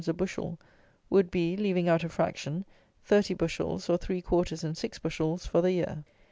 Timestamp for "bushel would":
0.15-1.29